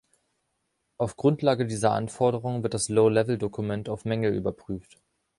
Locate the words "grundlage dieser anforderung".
1.15-2.63